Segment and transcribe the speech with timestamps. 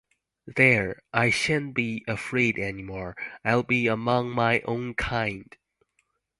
[0.47, 3.15] There, I shan't be afraid anymore:
[3.45, 5.55] I'll be among my own kind!